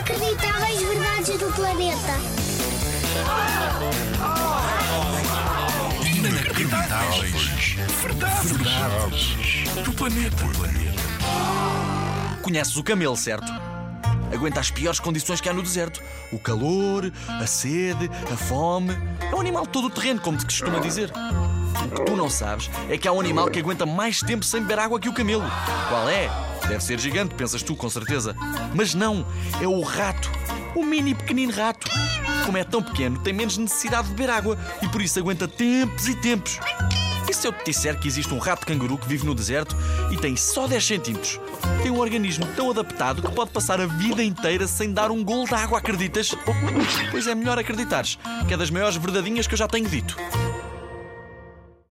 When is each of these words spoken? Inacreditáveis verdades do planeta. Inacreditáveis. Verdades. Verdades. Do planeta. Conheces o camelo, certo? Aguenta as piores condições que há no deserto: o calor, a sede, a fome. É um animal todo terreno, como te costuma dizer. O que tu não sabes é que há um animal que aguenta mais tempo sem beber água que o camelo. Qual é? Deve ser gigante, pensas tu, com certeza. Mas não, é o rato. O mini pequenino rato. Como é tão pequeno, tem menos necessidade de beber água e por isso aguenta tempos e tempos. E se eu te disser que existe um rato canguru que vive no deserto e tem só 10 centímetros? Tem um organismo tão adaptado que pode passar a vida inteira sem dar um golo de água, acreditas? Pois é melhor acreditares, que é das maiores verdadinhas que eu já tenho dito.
Inacreditáveis 0.00 0.80
verdades 0.80 1.38
do 1.38 1.52
planeta. 1.52 2.16
Inacreditáveis. 6.16 7.76
Verdades. 8.00 8.50
Verdades. 8.50 9.34
Do 9.84 9.92
planeta. 9.92 10.36
Conheces 12.42 12.76
o 12.78 12.82
camelo, 12.82 13.14
certo? 13.14 13.44
Aguenta 14.32 14.60
as 14.60 14.70
piores 14.70 14.98
condições 14.98 15.38
que 15.38 15.50
há 15.50 15.52
no 15.52 15.62
deserto: 15.62 16.02
o 16.32 16.38
calor, 16.38 17.12
a 17.28 17.46
sede, 17.46 18.10
a 18.32 18.36
fome. 18.38 18.96
É 19.20 19.34
um 19.34 19.40
animal 19.40 19.66
todo 19.66 19.90
terreno, 19.90 20.18
como 20.22 20.38
te 20.38 20.46
costuma 20.46 20.78
dizer. 20.78 21.12
O 21.12 21.88
que 21.90 22.04
tu 22.06 22.16
não 22.16 22.30
sabes 22.30 22.70
é 22.88 22.96
que 22.96 23.06
há 23.06 23.12
um 23.12 23.20
animal 23.20 23.50
que 23.50 23.58
aguenta 23.58 23.84
mais 23.84 24.20
tempo 24.20 24.46
sem 24.46 24.62
beber 24.62 24.78
água 24.78 24.98
que 24.98 25.10
o 25.10 25.12
camelo. 25.12 25.44
Qual 25.90 26.08
é? 26.08 26.49
Deve 26.70 26.84
ser 26.84 27.00
gigante, 27.00 27.34
pensas 27.34 27.64
tu, 27.64 27.74
com 27.74 27.90
certeza. 27.90 28.36
Mas 28.72 28.94
não, 28.94 29.26
é 29.60 29.66
o 29.66 29.80
rato. 29.80 30.30
O 30.76 30.84
mini 30.84 31.16
pequenino 31.16 31.52
rato. 31.52 31.90
Como 32.46 32.56
é 32.56 32.62
tão 32.62 32.80
pequeno, 32.80 33.18
tem 33.18 33.32
menos 33.32 33.58
necessidade 33.58 34.06
de 34.06 34.14
beber 34.14 34.30
água 34.30 34.56
e 34.80 34.88
por 34.88 35.02
isso 35.02 35.18
aguenta 35.18 35.48
tempos 35.48 36.06
e 36.06 36.14
tempos. 36.14 36.60
E 37.28 37.34
se 37.34 37.44
eu 37.44 37.52
te 37.52 37.64
disser 37.64 37.98
que 37.98 38.06
existe 38.06 38.32
um 38.32 38.38
rato 38.38 38.64
canguru 38.64 38.96
que 38.96 39.08
vive 39.08 39.26
no 39.26 39.34
deserto 39.34 39.76
e 40.12 40.16
tem 40.16 40.36
só 40.36 40.68
10 40.68 40.86
centímetros? 40.86 41.40
Tem 41.82 41.90
um 41.90 41.98
organismo 41.98 42.46
tão 42.54 42.70
adaptado 42.70 43.20
que 43.20 43.32
pode 43.32 43.50
passar 43.50 43.80
a 43.80 43.86
vida 43.86 44.22
inteira 44.22 44.68
sem 44.68 44.92
dar 44.92 45.10
um 45.10 45.24
golo 45.24 45.46
de 45.46 45.54
água, 45.54 45.78
acreditas? 45.78 46.36
Pois 47.10 47.26
é 47.26 47.34
melhor 47.34 47.58
acreditares, 47.58 48.16
que 48.46 48.54
é 48.54 48.56
das 48.56 48.70
maiores 48.70 48.96
verdadinhas 48.96 49.48
que 49.48 49.54
eu 49.54 49.58
já 49.58 49.66
tenho 49.66 49.88
dito. 49.88 50.16